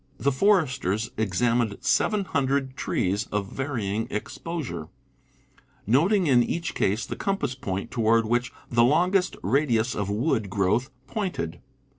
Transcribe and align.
The 0.17 0.31
foresters 0.31 1.11
examined 1.15 1.77
700 1.81 2.75
trees, 2.75 3.27
of 3.27 3.51
varying 3.51 4.07
exposure, 4.09 4.87
noting 5.85 6.25
in 6.25 6.41
each 6.41 6.73
case 6.73 7.05
the 7.05 7.15
compass 7.15 7.53
point 7.53 7.91
toward 7.91 8.25
which 8.25 8.51
the 8.67 8.83
longest 8.83 9.35
radius 9.43 9.93
of 9.93 10.09
wood 10.09 10.49
growth 10.49 10.89
pointed. 11.05 11.59